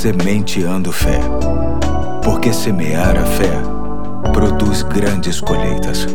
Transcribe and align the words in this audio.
Sementeando 0.00 0.90
Fé. 0.90 1.20
Porque 2.24 2.54
semear 2.54 3.18
a 3.18 3.26
fé 3.26 3.52
produz 4.32 4.82
grandes 4.82 5.42
colheitas. 5.42 6.06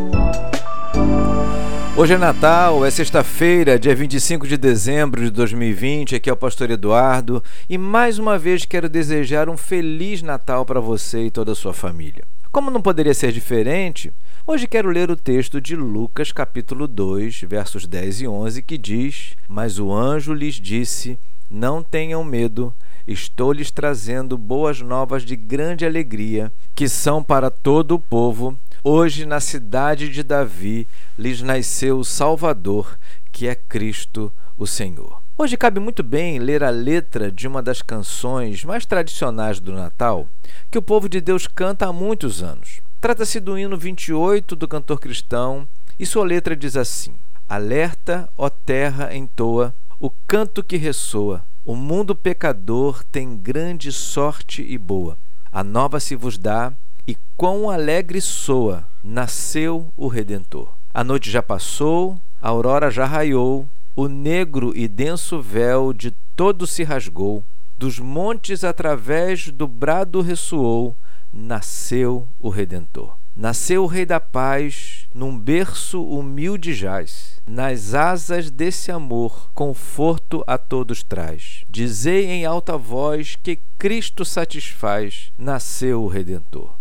Hoje 1.96 2.16
é 2.16 2.18
Natal, 2.18 2.84
é 2.84 2.90
sexta-feira, 2.90 3.78
dia 3.78 3.96
25 3.96 4.48
de 4.48 4.58
dezembro 4.58 5.24
de 5.24 5.30
2020. 5.30 6.16
Aqui 6.16 6.32
é 6.32 6.34
o 6.34 6.36
Pastor 6.36 6.72
Eduardo 6.72 7.44
e 7.70 7.78
mais 7.78 8.18
uma 8.18 8.40
vez 8.40 8.66
quero 8.66 8.90
desejar 8.90 9.50
um 9.50 9.56
feliz 9.56 10.24
Natal 10.24 10.66
para 10.66 10.80
você 10.80 11.28
e 11.28 11.30
toda 11.30 11.52
a 11.52 11.56
sua 11.56 11.72
família. 11.72 12.24
Como 12.52 12.72
não 12.72 12.82
poderia 12.82 13.14
ser 13.14 13.32
diferente, 13.32 14.12
hoje 14.48 14.66
quero 14.66 14.90
ler 14.90 15.12
o 15.12 15.16
texto 15.16 15.62
de 15.62 15.76
Lucas, 15.76 16.32
capítulo 16.32 16.88
2, 16.88 17.42
versos 17.42 17.86
10 17.86 18.22
e 18.22 18.28
11, 18.28 18.64
que 18.64 18.80
diz: 18.80 19.36
Mas 19.48 19.78
o 19.78 19.94
anjo 19.94 20.34
lhes 20.34 20.56
disse: 20.56 21.20
Não 21.52 21.84
tenham 21.84 22.24
medo 22.24 22.74
estou 23.08 23.52
lhes 23.52 23.70
trazendo 23.70 24.38
boas 24.38 24.82
novas 24.82 25.24
de 25.24 25.36
grande 25.36 25.86
alegria, 25.86 26.52
que 26.74 26.90
são 26.90 27.24
para 27.24 27.52
todo 27.52 27.96
o 27.96 28.00
povo. 28.00 28.58
Hoje, 28.84 29.26
na 29.26 29.40
cidade 29.40 30.10
de 30.10 30.24
Davi, 30.24 30.88
lhes 31.18 31.42
nasceu 31.42 32.00
o 32.00 32.06
Salvador, 32.06 32.98
que 33.32 33.48
é 33.48 33.56
Cristo 33.56 34.32
o 34.58 34.66
Senhor. 34.66 35.22
Hoje 35.38 35.58
cabe 35.58 35.80
muito 35.80 36.02
bem 36.02 36.40
ler 36.40 36.64
a 36.64 36.70
letra 36.70 37.32
de 37.32 37.48
uma 37.48 37.62
das 37.62 37.82
canções 37.82 38.64
mais 38.64 38.86
tradicionais 38.86 39.60
do 39.60 39.74
Natal, 39.74 40.28
que 40.72 40.78
o 40.78 40.82
povo 40.82 41.10
de 41.10 41.20
Deus 41.20 41.46
canta 41.46 41.86
há 41.86 41.94
muitos 41.94 42.42
anos. 42.42 42.80
Trata-se 43.02 43.40
do 43.40 43.60
hino 43.60 43.78
28 43.78 44.56
do 44.56 44.68
cantor 44.68 45.00
cristão, 45.00 45.68
e 46.00 46.06
sua 46.06 46.26
letra 46.26 46.56
diz 46.56 46.78
assim: 46.78 47.14
Alerta, 47.48 48.30
ó 48.38 48.50
terra, 48.50 49.16
entoa 49.16 49.74
o 50.00 50.10
canto 50.26 50.64
que 50.64 50.78
ressoa 50.78 51.44
o 51.66 51.76
mundo 51.76 52.16
pecador 52.16 53.04
tem 53.12 53.36
grande 53.36 53.92
sorte 53.92 54.62
e 54.62 54.78
boa. 54.78 55.18
A 55.52 55.64
nova 55.64 56.00
se 56.00 56.16
vos 56.16 56.38
dá, 56.38 56.72
e 57.08 57.18
quão 57.36 57.70
alegre 57.70 58.22
soa, 58.22 58.86
nasceu 59.04 59.92
o 59.98 60.08
Redentor. 60.08 60.70
A 60.94 61.04
noite 61.04 61.32
já 61.32 61.42
passou, 61.42 62.22
a 62.40 62.50
aurora 62.50 62.92
já 62.92 63.06
raiou, 63.06 63.68
o 63.96 64.08
negro 64.08 64.74
e 64.76 64.88
denso 64.88 65.42
véu 65.42 65.92
de 65.92 66.12
todo 66.36 66.68
se 66.68 66.84
rasgou, 66.84 67.44
dos 67.78 67.98
montes 67.98 68.64
através 68.64 69.50
do 69.50 69.68
brado 69.68 70.22
ressoou, 70.22 70.96
nasceu 71.34 72.28
o 72.40 72.50
Redentor. 72.50 73.16
Nasceu 73.36 73.84
o 73.84 73.88
Rei 73.88 74.06
da 74.06 74.20
Paz, 74.20 75.05
num 75.16 75.40
berço 75.40 76.04
humilde 76.04 76.74
jaz. 76.74 77.40
Nas 77.48 77.94
asas 77.94 78.52
desse 78.52 78.92
amor, 78.92 79.50
conforto 79.56 80.44
a 80.46 80.58
todos 80.58 81.04
traz. 81.04 81.64
Dizei 81.70 82.26
em 82.26 82.46
alta 82.46 82.78
voz 82.78 83.38
que 83.42 83.58
Cristo 83.80 84.26
satisfaz, 84.26 85.32
nasceu 85.38 86.04
o 86.04 86.10
Redentor. 86.10 86.74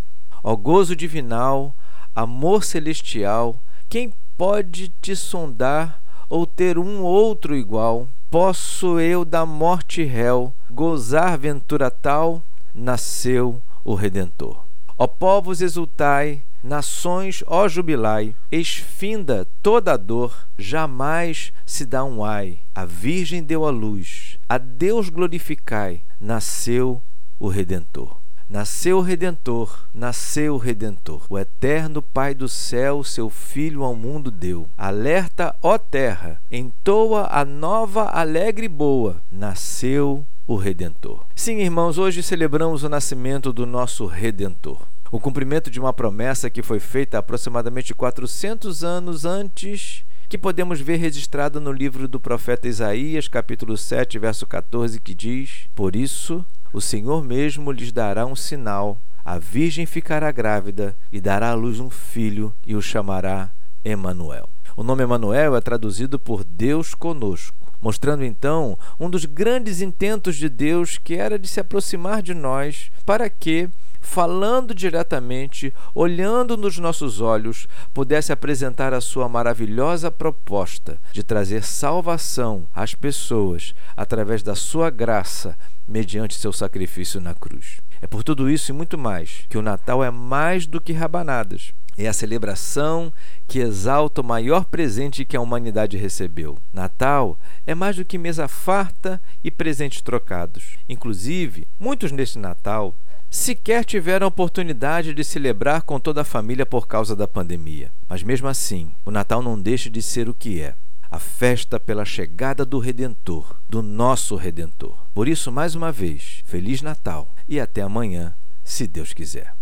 Ó 0.42 0.56
gozo 0.56 0.96
divinal, 0.96 1.72
amor 2.12 2.64
celestial, 2.64 3.56
quem 3.88 4.12
pode 4.36 4.88
te 5.00 5.14
sondar 5.14 6.02
ou 6.28 6.44
ter 6.44 6.76
um 6.76 7.02
outro 7.02 7.54
igual? 7.54 8.08
Posso 8.28 8.98
eu 8.98 9.24
da 9.24 9.46
morte 9.46 10.02
réu 10.02 10.52
gozar 10.68 11.38
ventura 11.38 11.88
tal? 11.88 12.42
Nasceu 12.74 13.62
o 13.84 13.94
Redentor. 13.94 14.64
Ó 14.98 15.06
povos, 15.06 15.60
exultai, 15.60 16.42
nações, 16.64 17.44
ó 17.46 17.68
jubilai, 17.68 18.34
esfinda 18.50 19.46
toda 19.62 19.92
a 19.92 19.96
dor, 19.98 20.48
jamais 20.58 21.52
se 21.66 21.84
dá 21.84 22.02
um 22.02 22.24
ai. 22.24 22.58
A 22.74 22.86
Virgem 22.86 23.42
deu 23.42 23.66
a 23.66 23.70
luz, 23.70 24.38
a 24.48 24.56
Deus 24.56 25.10
glorificai, 25.10 26.00
nasceu 26.18 27.02
o 27.38 27.48
Redentor. 27.48 28.16
Nasceu 28.48 28.98
o 28.98 29.00
Redentor, 29.00 29.86
nasceu 29.92 30.54
o 30.54 30.58
Redentor. 30.58 31.22
O 31.30 31.38
eterno 31.38 32.02
Pai 32.02 32.34
do 32.34 32.46
céu, 32.46 33.02
seu 33.02 33.30
Filho 33.30 33.82
ao 33.82 33.94
mundo 33.94 34.30
deu. 34.30 34.68
Alerta, 34.76 35.56
ó 35.62 35.78
terra, 35.78 36.40
entoa 36.50 37.26
a 37.30 37.44
nova 37.44 38.10
alegre 38.10 38.68
boa. 38.68 39.16
Nasceu 39.32 40.26
o 40.46 40.56
Redentor. 40.56 41.24
Sim, 41.34 41.60
irmãos, 41.60 41.96
hoje 41.96 42.22
celebramos 42.22 42.84
o 42.84 42.88
nascimento 42.88 43.50
do 43.52 43.64
nosso 43.64 44.06
Redentor. 44.06 44.78
O 45.14 45.20
cumprimento 45.20 45.70
de 45.70 45.78
uma 45.78 45.92
promessa 45.92 46.50
que 46.50 46.60
foi 46.60 46.80
feita 46.80 47.18
aproximadamente 47.18 47.94
400 47.94 48.82
anos 48.82 49.24
antes, 49.24 50.04
que 50.28 50.36
podemos 50.36 50.80
ver 50.80 50.96
registrada 50.96 51.60
no 51.60 51.70
livro 51.70 52.08
do 52.08 52.18
profeta 52.18 52.66
Isaías, 52.66 53.28
capítulo 53.28 53.76
7, 53.76 54.18
verso 54.18 54.44
14, 54.44 54.98
que 54.98 55.14
diz: 55.14 55.68
Por 55.72 55.94
isso 55.94 56.44
o 56.72 56.80
Senhor 56.80 57.22
mesmo 57.22 57.70
lhes 57.70 57.92
dará 57.92 58.26
um 58.26 58.34
sinal. 58.34 58.98
A 59.24 59.38
virgem 59.38 59.86
ficará 59.86 60.32
grávida 60.32 60.96
e 61.12 61.20
dará 61.20 61.50
à 61.50 61.54
luz 61.54 61.78
um 61.78 61.90
filho 61.90 62.52
e 62.66 62.74
o 62.74 62.82
chamará 62.82 63.50
Emanuel. 63.84 64.48
O 64.76 64.82
nome 64.82 65.04
Emanuel 65.04 65.54
é 65.54 65.60
traduzido 65.60 66.18
por 66.18 66.42
Deus 66.42 66.92
conosco 66.92 67.54
mostrando 67.80 68.24
então 68.24 68.78
um 68.98 69.10
dos 69.10 69.26
grandes 69.26 69.82
intentos 69.82 70.36
de 70.36 70.48
Deus 70.48 70.96
que 70.96 71.16
era 71.16 71.38
de 71.38 71.46
se 71.46 71.60
aproximar 71.60 72.22
de 72.22 72.32
nós 72.32 72.90
para 73.04 73.28
que 73.28 73.68
falando 74.04 74.74
diretamente, 74.74 75.74
olhando 75.94 76.56
nos 76.56 76.78
nossos 76.78 77.20
olhos, 77.20 77.66
pudesse 77.92 78.32
apresentar 78.32 78.92
a 78.92 79.00
sua 79.00 79.28
maravilhosa 79.28 80.10
proposta 80.10 80.98
de 81.10 81.22
trazer 81.22 81.64
salvação 81.64 82.68
às 82.72 82.94
pessoas 82.94 83.74
através 83.96 84.42
da 84.42 84.54
sua 84.54 84.90
graça, 84.90 85.56
mediante 85.88 86.38
seu 86.38 86.52
sacrifício 86.52 87.20
na 87.20 87.34
cruz. 87.34 87.78
É 88.00 88.06
por 88.06 88.22
tudo 88.22 88.50
isso 88.50 88.70
e 88.70 88.74
muito 88.74 88.98
mais 88.98 89.46
que 89.48 89.58
o 89.58 89.62
Natal 89.62 90.04
é 90.04 90.10
mais 90.10 90.66
do 90.66 90.80
que 90.80 90.92
rabanadas. 90.92 91.72
É 91.96 92.08
a 92.08 92.12
celebração 92.12 93.12
que 93.46 93.60
exalta 93.60 94.20
o 94.20 94.24
maior 94.24 94.64
presente 94.64 95.24
que 95.24 95.36
a 95.36 95.40
humanidade 95.40 95.96
recebeu. 95.96 96.58
Natal 96.72 97.38
é 97.64 97.74
mais 97.74 97.96
do 97.96 98.04
que 98.04 98.18
mesa 98.18 98.48
farta 98.48 99.22
e 99.44 99.50
presentes 99.50 100.02
trocados. 100.02 100.76
Inclusive, 100.88 101.68
muitos 101.78 102.10
neste 102.10 102.38
Natal 102.38 102.94
sequer 103.34 103.84
tiveram 103.84 104.26
a 104.26 104.28
oportunidade 104.28 105.12
de 105.12 105.24
celebrar 105.24 105.82
com 105.82 105.98
toda 105.98 106.20
a 106.20 106.24
família 106.24 106.64
por 106.64 106.86
causa 106.86 107.16
da 107.16 107.26
pandemia. 107.26 107.90
Mas 108.08 108.22
mesmo 108.22 108.46
assim, 108.46 108.92
o 109.04 109.10
Natal 109.10 109.42
não 109.42 109.60
deixa 109.60 109.90
de 109.90 110.00
ser 110.00 110.28
o 110.28 110.34
que 110.34 110.60
é 110.60 110.76
a 111.10 111.18
festa 111.18 111.80
pela 111.80 112.04
chegada 112.04 112.64
do 112.64 112.78
Redentor, 112.78 113.56
do 113.68 113.82
nosso 113.82 114.36
Redentor. 114.36 114.96
Por 115.12 115.26
isso, 115.26 115.50
mais 115.50 115.74
uma 115.74 115.90
vez, 115.90 116.42
Feliz 116.44 116.80
Natal 116.80 117.28
e 117.48 117.58
até 117.58 117.82
amanhã, 117.82 118.34
se 118.62 118.86
Deus 118.86 119.12
quiser. 119.12 119.52